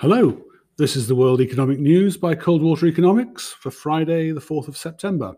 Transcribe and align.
Hello, 0.00 0.40
this 0.76 0.94
is 0.94 1.08
the 1.08 1.16
World 1.16 1.40
Economic 1.40 1.80
News 1.80 2.16
by 2.16 2.32
Coldwater 2.32 2.86
Economics 2.86 3.50
for 3.50 3.72
Friday, 3.72 4.30
the 4.30 4.40
4th 4.40 4.68
of 4.68 4.76
September. 4.76 5.34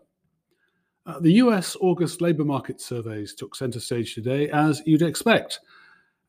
Uh, 1.07 1.19
the 1.19 1.31
US 1.45 1.75
August 1.81 2.21
labour 2.21 2.45
market 2.45 2.79
surveys 2.79 3.33
took 3.33 3.55
centre 3.55 3.79
stage 3.79 4.13
today, 4.13 4.51
as 4.51 4.83
you'd 4.85 5.01
expect. 5.01 5.61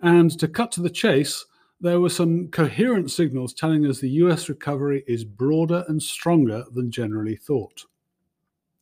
And 0.01 0.31
to 0.39 0.49
cut 0.49 0.73
to 0.73 0.81
the 0.81 0.89
chase, 0.89 1.45
there 1.79 2.01
were 2.01 2.09
some 2.09 2.49
coherent 2.49 3.11
signals 3.11 3.53
telling 3.53 3.85
us 3.85 4.01
the 4.01 4.09
US 4.23 4.49
recovery 4.49 5.05
is 5.07 5.25
broader 5.25 5.85
and 5.89 6.03
stronger 6.03 6.65
than 6.73 6.91
generally 6.91 7.37
thought. 7.37 7.85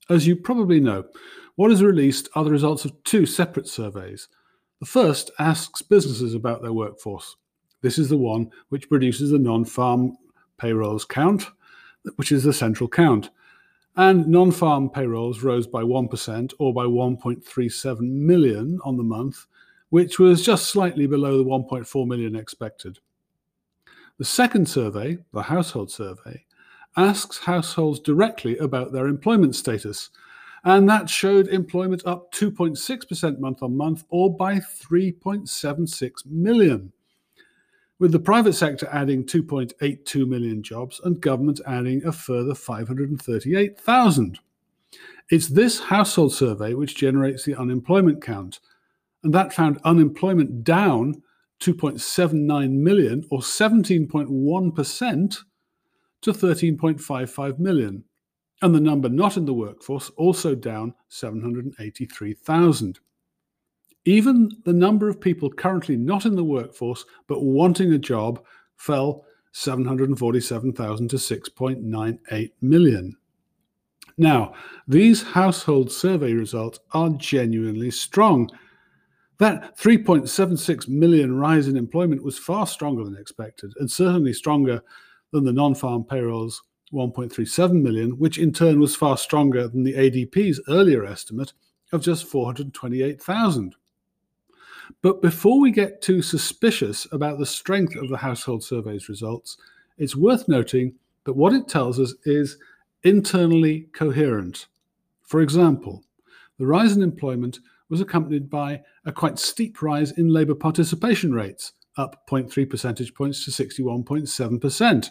As 0.09 0.29
you 0.29 0.37
probably 0.37 0.79
know, 0.79 1.07
what 1.57 1.73
is 1.73 1.83
released 1.83 2.29
are 2.37 2.45
the 2.45 2.53
results 2.53 2.85
of 2.85 3.03
two 3.03 3.27
separate 3.27 3.67
surveys. 3.67 4.29
The 4.79 4.87
first 4.87 5.33
asks 5.41 5.83
businesses 5.83 6.35
about 6.35 6.63
their 6.63 6.73
workforce, 6.73 7.35
this 7.83 7.99
is 7.99 8.09
the 8.09 8.17
one 8.17 8.51
which 8.69 8.89
produces 8.89 9.31
the 9.31 9.39
non 9.39 9.65
farm 9.65 10.17
payrolls 10.59 11.05
count, 11.05 11.47
which 12.17 12.33
is 12.33 12.45
the 12.45 12.53
central 12.53 12.89
count. 12.89 13.31
And 13.97 14.27
non 14.29 14.53
farm 14.53 14.91
payrolls 14.91 15.43
rose 15.43 15.67
by 15.67 15.83
1% 15.83 16.55
or 16.59 16.73
by 16.73 16.85
1.37 16.85 18.01
million 18.01 18.79
on 18.85 18.97
the 18.97 19.03
month, 19.03 19.47
which 19.89 20.19
was 20.19 20.45
just 20.45 20.67
slightly 20.67 21.07
below 21.07 21.39
the 21.39 21.45
1.4 21.45 22.07
million 22.07 22.37
expected. 22.37 22.99
The 24.19 24.25
second 24.25 24.69
survey, 24.69 25.19
the 25.33 25.43
household 25.43 25.91
survey, 25.91 26.45
asks 26.97 27.39
households 27.39 28.01
directly 28.01 28.59
about 28.59 28.93
their 28.93 29.07
employment 29.07 29.55
status, 29.55 30.11
and 30.65 30.89
that 30.89 31.09
showed 31.09 31.49
employment 31.49 32.03
up 32.05 32.31
2.6% 32.33 33.39
month 33.39 33.63
on 33.63 33.77
month 33.77 34.05
or 34.11 34.35
by 34.35 34.57
3.76 34.57 36.27
million 36.27 36.93
with 38.01 38.11
the 38.13 38.19
private 38.19 38.55
sector 38.55 38.89
adding 38.91 39.25
2.82 39.25 40.27
million 40.27 40.63
jobs 40.63 41.01
and 41.05 41.21
government 41.21 41.61
adding 41.67 42.03
a 42.05 42.11
further 42.11 42.55
538,000. 42.55 44.39
It's 45.31 45.49
this 45.49 45.79
household 45.79 46.33
survey 46.33 46.75
which 46.75 46.97
generates 46.97 47.45
the 47.45 47.55
unemployment 47.55 48.23
count, 48.23 48.59
and 49.23 49.33
that 49.35 49.53
found 49.53 49.79
unemployment 49.85 50.65
down 50.65 51.23
2.79 51.61 52.71
million 52.73 53.23
or 53.31 53.41
17.1% 53.41 55.39
to 56.23 56.33
13.55 56.33 57.59
million, 57.59 58.05
and 58.63 58.75
the 58.75 58.81
number 58.81 59.11
not 59.11 59.37
in 59.37 59.45
the 59.45 59.53
workforce 59.53 60.11
also 60.17 60.55
down 60.55 60.95
783,000. 61.09 62.99
Even 64.05 64.51
the 64.65 64.73
number 64.73 65.09
of 65.09 65.21
people 65.21 65.51
currently 65.51 65.97
not 65.97 66.25
in 66.25 66.35
the 66.35 66.45
workforce 66.45 67.05
but 67.27 67.43
wanting 67.43 67.93
a 67.93 67.99
job 67.99 68.43
fell 68.77 69.25
747,000 69.53 71.09
to 71.09 71.17
6.98 71.17 72.53
million. 72.63 73.17
Now, 74.17 74.55
these 74.87 75.23
household 75.23 75.91
survey 75.91 76.33
results 76.33 76.79
are 76.93 77.11
genuinely 77.11 77.91
strong. 77.91 78.51
That 79.39 79.79
3.76 79.79 80.89
million 80.89 81.37
rise 81.37 81.69
in 81.69 81.77
employment 81.77 82.23
was 82.23 82.39
far 82.39 82.67
stronger 82.67 83.05
than 83.05 83.17
expected, 83.17 83.73
and 83.79 83.91
certainly 83.91 84.33
stronger 84.33 84.83
than 85.33 85.45
the 85.45 85.53
non 85.53 85.75
farm 85.75 86.05
payrolls 86.05 86.63
1.37 86.93 87.81
million, 87.83 88.11
which 88.19 88.39
in 88.39 88.53
turn 88.53 88.81
was 88.81 88.97
far 88.97 89.17
stronger 89.17 89.69
than 89.69 89.85
the 89.85 89.95
ADP's 89.95 90.61
earlier 90.69 91.05
estimate 91.05 91.53
of 91.93 92.03
just 92.03 92.27
428,000. 92.27 93.75
But 95.03 95.23
before 95.23 95.61
we 95.61 95.71
get 95.71 96.03
too 96.03 96.23
suspicious 96.23 97.07
about 97.13 97.39
the 97.39 97.47
strength 97.47 97.97
of 97.97 98.09
the 98.09 98.19
household 98.19 98.63
survey's 98.65 99.09
results, 99.09 99.57
it's 99.99 100.17
worth 100.17 100.49
noting 100.49 100.95
that 101.25 101.35
what 101.35 101.53
it 101.53 101.69
tells 101.69 101.99
us 101.99 102.15
is 102.25 102.59
internally 103.03 103.89
coherent. 103.93 104.67
For 105.23 105.41
example, 105.41 106.05
the 106.59 106.67
rise 106.67 106.97
in 106.97 107.03
employment 107.03 107.61
was 107.89 108.01
accompanied 108.01 108.49
by 108.49 108.83
a 109.05 109.13
quite 109.13 109.39
steep 109.39 109.83
rise 109.83 110.13
in 110.13 110.29
labour 110.29 110.55
participation 110.55 111.33
rates, 111.33 111.73
up 111.97 112.27
0.3 112.29 112.69
percentage 112.69 113.15
points 113.15 113.45
to 113.45 113.51
61.7%, 113.51 115.11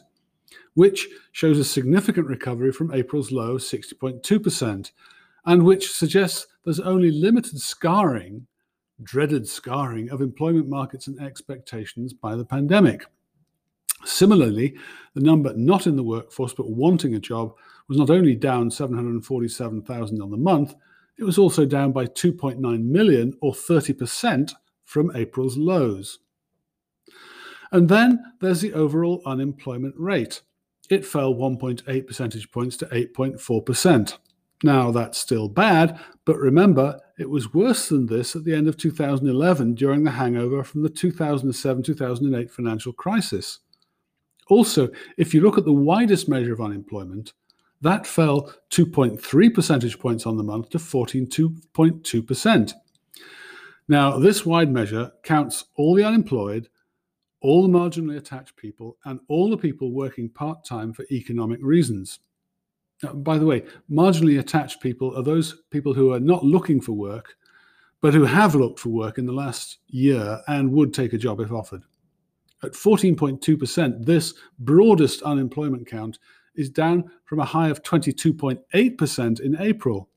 which 0.73 1.07
shows 1.31 1.59
a 1.59 1.63
significant 1.63 2.27
recovery 2.27 2.71
from 2.71 2.93
April's 2.93 3.31
low 3.31 3.55
of 3.55 3.61
60.2%, 3.61 4.91
and 5.45 5.63
which 5.63 5.91
suggests 5.91 6.47
there's 6.63 6.79
only 6.79 7.11
limited 7.11 7.59
scarring 7.59 8.47
dreaded 9.03 9.47
scarring 9.47 10.09
of 10.09 10.21
employment 10.21 10.67
markets 10.67 11.07
and 11.07 11.19
expectations 11.21 12.13
by 12.13 12.35
the 12.35 12.45
pandemic. 12.45 13.05
Similarly, 14.05 14.75
the 15.13 15.21
number 15.21 15.53
not 15.55 15.87
in 15.87 15.95
the 15.95 16.03
workforce 16.03 16.53
but 16.53 16.69
wanting 16.69 17.15
a 17.15 17.19
job 17.19 17.53
was 17.87 17.97
not 17.97 18.09
only 18.09 18.35
down 18.35 18.71
747,000 18.71 20.21
on 20.21 20.31
the 20.31 20.37
month, 20.37 20.75
it 21.17 21.23
was 21.23 21.37
also 21.37 21.65
down 21.65 21.91
by 21.91 22.05
2.9 22.05 22.83
million 22.83 23.33
or 23.41 23.53
30% 23.53 24.53
from 24.85 25.15
April's 25.15 25.57
lows. 25.57 26.19
And 27.71 27.89
then 27.89 28.23
there's 28.39 28.61
the 28.61 28.73
overall 28.73 29.21
unemployment 29.25 29.95
rate. 29.97 30.41
It 30.89 31.05
fell 31.05 31.35
1.8 31.35 32.07
percentage 32.07 32.51
points 32.51 32.77
to 32.77 32.85
8.4%. 32.87 34.17
Now, 34.63 34.91
that's 34.91 35.17
still 35.17 35.47
bad, 35.47 35.99
but 36.25 36.37
remember, 36.37 36.99
it 37.17 37.29
was 37.29 37.53
worse 37.53 37.87
than 37.87 38.07
this 38.07 38.35
at 38.35 38.43
the 38.43 38.53
end 38.53 38.67
of 38.67 38.75
2011 38.75 39.75
during 39.75 40.03
the 40.03 40.11
hangover 40.11 40.63
from 40.63 40.83
the 40.83 40.89
2007 40.89 41.83
2008 41.83 42.51
financial 42.51 42.91
crisis. 42.91 43.59
Also, 44.47 44.89
if 45.17 45.33
you 45.33 45.41
look 45.41 45.57
at 45.57 45.65
the 45.65 45.71
widest 45.71 46.27
measure 46.27 46.53
of 46.53 46.59
unemployment, 46.59 47.33
that 47.81 48.05
fell 48.05 48.53
2.3 48.71 49.53
percentage 49.53 49.97
points 49.99 50.25
on 50.25 50.35
the 50.35 50.43
month 50.43 50.69
to 50.71 50.77
14.2%. 50.77 52.73
Now, 53.87 54.19
this 54.19 54.45
wide 54.45 54.71
measure 54.71 55.11
counts 55.23 55.65
all 55.75 55.95
the 55.95 56.03
unemployed, 56.03 56.67
all 57.41 57.63
the 57.63 57.69
marginally 57.69 58.17
attached 58.17 58.57
people, 58.57 58.97
and 59.05 59.21
all 59.29 59.49
the 59.49 59.57
people 59.57 59.93
working 59.93 60.29
part 60.29 60.65
time 60.65 60.91
for 60.91 61.05
economic 61.11 61.59
reasons. 61.61 62.19
Uh, 63.03 63.13
by 63.13 63.37
the 63.37 63.45
way, 63.45 63.63
marginally 63.89 64.39
attached 64.39 64.81
people 64.81 65.15
are 65.15 65.23
those 65.23 65.61
people 65.71 65.93
who 65.93 66.11
are 66.11 66.19
not 66.19 66.43
looking 66.43 66.81
for 66.81 66.93
work, 66.93 67.35
but 68.01 68.13
who 68.13 68.25
have 68.25 68.55
looked 68.55 68.79
for 68.79 68.89
work 68.89 69.17
in 69.17 69.25
the 69.25 69.31
last 69.31 69.79
year 69.87 70.41
and 70.47 70.71
would 70.71 70.93
take 70.93 71.13
a 71.13 71.17
job 71.17 71.39
if 71.39 71.51
offered. 71.51 71.83
At 72.63 72.73
14.2%, 72.73 74.05
this 74.05 74.33
broadest 74.59 75.21
unemployment 75.21 75.87
count 75.87 76.19
is 76.55 76.69
down 76.69 77.09
from 77.23 77.39
a 77.39 77.45
high 77.45 77.69
of 77.69 77.83
22.8% 77.83 79.39
in 79.39 79.61
April. 79.61 80.09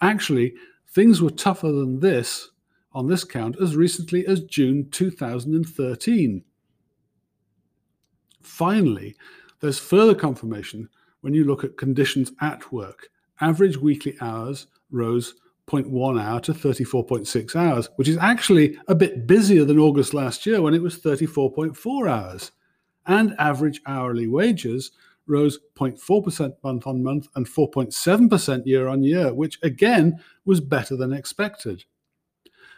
Actually, 0.00 0.54
things 0.90 1.20
were 1.20 1.30
tougher 1.30 1.72
than 1.72 1.98
this 1.98 2.50
on 2.92 3.08
this 3.08 3.24
count 3.24 3.56
as 3.60 3.74
recently 3.74 4.26
as 4.26 4.44
June 4.44 4.88
2013. 4.90 6.44
Finally, 8.40 9.16
there's 9.60 9.78
further 9.78 10.14
confirmation 10.14 10.88
when 11.22 11.34
you 11.34 11.44
look 11.44 11.64
at 11.64 11.76
conditions 11.76 12.30
at 12.40 12.70
work. 12.72 13.08
Average 13.40 13.78
weekly 13.78 14.16
hours 14.20 14.68
rose 14.90 15.34
0.1 15.68 16.20
hour 16.20 16.40
to 16.40 16.52
34.6 16.52 17.56
hours, 17.56 17.88
which 17.96 18.08
is 18.08 18.18
actually 18.18 18.76
a 18.88 18.94
bit 18.94 19.26
busier 19.26 19.64
than 19.64 19.78
August 19.78 20.12
last 20.12 20.44
year 20.44 20.60
when 20.60 20.74
it 20.74 20.82
was 20.82 20.98
34.4 20.98 22.10
hours. 22.10 22.52
And 23.06 23.34
average 23.38 23.80
hourly 23.86 24.28
wages 24.28 24.92
rose 25.26 25.58
0.4% 25.76 26.52
month 26.62 26.86
on 26.86 27.02
month 27.02 27.28
and 27.36 27.46
4.7% 27.46 28.66
year 28.66 28.88
on 28.88 29.02
year, 29.02 29.32
which 29.32 29.58
again 29.62 30.20
was 30.44 30.60
better 30.60 30.96
than 30.96 31.12
expected. 31.12 31.84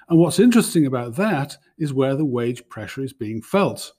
And 0.09 0.19
what's 0.19 0.39
interesting 0.39 0.87
about 0.87 1.17
that 1.17 1.57
is 1.79 1.95
where 1.95 2.15
the 2.15 2.25
wage 2.25 2.69
pressure 2.69 3.03
is 3.03 3.13
being 3.13 3.41
felt. 3.41 3.93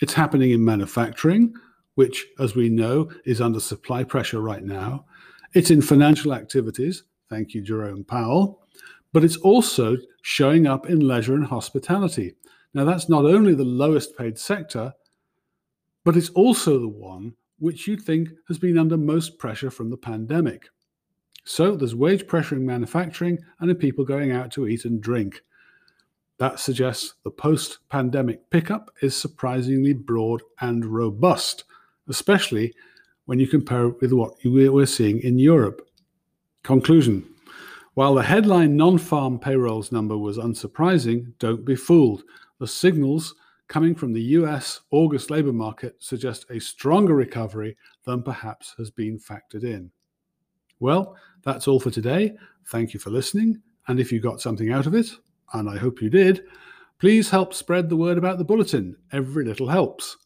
It's 0.00 0.12
happening 0.12 0.52
in 0.52 0.64
manufacturing, 0.64 1.54
which, 1.96 2.26
as 2.38 2.54
we 2.54 2.68
know, 2.68 3.10
is 3.24 3.40
under 3.40 3.58
supply 3.58 4.04
pressure 4.04 4.40
right 4.40 4.62
now. 4.62 5.04
It's 5.52 5.70
in 5.70 5.82
financial 5.82 6.32
activities, 6.32 7.02
thank 7.28 7.54
you, 7.54 7.62
Jerome 7.62 8.04
Powell, 8.04 8.62
but 9.12 9.24
it's 9.24 9.38
also 9.38 9.96
showing 10.22 10.66
up 10.66 10.88
in 10.88 11.00
leisure 11.00 11.34
and 11.34 11.46
hospitality. 11.46 12.34
Now, 12.74 12.84
that's 12.84 13.08
not 13.08 13.24
only 13.24 13.54
the 13.54 13.64
lowest 13.64 14.16
paid 14.16 14.38
sector, 14.38 14.92
but 16.04 16.16
it's 16.16 16.28
also 16.30 16.78
the 16.78 16.88
one 16.88 17.34
which 17.58 17.88
you'd 17.88 18.02
think 18.02 18.28
has 18.48 18.58
been 18.58 18.76
under 18.76 18.98
most 18.98 19.38
pressure 19.38 19.70
from 19.70 19.88
the 19.88 19.96
pandemic. 19.96 20.68
So 21.44 21.74
there's 21.74 21.94
wage 21.94 22.26
pressure 22.26 22.56
in 22.56 22.66
manufacturing 22.66 23.38
and 23.58 23.70
in 23.70 23.76
people 23.76 24.04
going 24.04 24.32
out 24.32 24.50
to 24.52 24.68
eat 24.68 24.84
and 24.84 25.00
drink. 25.00 25.40
That 26.38 26.60
suggests 26.60 27.14
the 27.24 27.30
post 27.30 27.78
pandemic 27.88 28.50
pickup 28.50 28.90
is 29.00 29.16
surprisingly 29.16 29.94
broad 29.94 30.42
and 30.60 30.84
robust 30.84 31.64
especially 32.08 32.72
when 33.26 33.38
you 33.38 33.46
compare 33.46 33.86
it 33.86 34.00
with 34.00 34.12
what 34.12 34.34
we're 34.44 34.86
seeing 34.86 35.20
in 35.20 35.38
Europe. 35.38 35.86
Conclusion 36.62 37.24
While 37.94 38.14
the 38.14 38.22
headline 38.22 38.76
non 38.76 38.98
farm 38.98 39.38
payrolls 39.38 39.92
number 39.92 40.16
was 40.16 40.38
unsurprising, 40.38 41.32
don't 41.38 41.64
be 41.64 41.76
fooled. 41.76 42.22
The 42.58 42.66
signals 42.66 43.34
coming 43.68 43.94
from 43.94 44.12
the 44.12 44.22
US 44.22 44.80
August 44.90 45.30
labour 45.30 45.52
market 45.52 45.96
suggest 45.98 46.46
a 46.50 46.60
stronger 46.60 47.14
recovery 47.14 47.76
than 48.04 48.22
perhaps 48.22 48.74
has 48.78 48.90
been 48.90 49.18
factored 49.18 49.64
in. 49.64 49.90
Well, 50.78 51.16
that's 51.42 51.68
all 51.68 51.80
for 51.80 51.90
today. 51.90 52.36
Thank 52.68 52.94
you 52.94 53.00
for 53.00 53.10
listening. 53.10 53.60
And 53.88 54.00
if 54.00 54.12
you 54.12 54.20
got 54.20 54.40
something 54.40 54.72
out 54.72 54.86
of 54.86 54.94
it, 54.94 55.10
and 55.52 55.68
I 55.68 55.78
hope 55.78 56.02
you 56.02 56.10
did, 56.10 56.44
please 56.98 57.30
help 57.30 57.54
spread 57.54 57.88
the 57.88 57.96
word 57.96 58.18
about 58.18 58.38
the 58.38 58.44
bulletin. 58.44 58.96
Every 59.12 59.44
little 59.44 59.68
helps. 59.68 60.16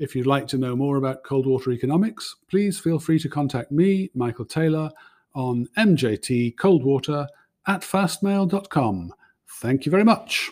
If 0.00 0.16
you'd 0.16 0.26
like 0.26 0.48
to 0.48 0.56
know 0.56 0.74
more 0.74 0.96
about 0.96 1.24
Coldwater 1.24 1.72
Economics, 1.72 2.34
please 2.48 2.80
feel 2.80 2.98
free 2.98 3.18
to 3.18 3.28
contact 3.28 3.70
me, 3.70 4.10
Michael 4.14 4.46
Taylor, 4.46 4.90
on 5.34 5.68
mjtcoldwater 5.76 7.28
at 7.66 7.82
fastmail.com. 7.82 9.12
Thank 9.60 9.84
you 9.84 9.90
very 9.90 10.04
much. 10.04 10.50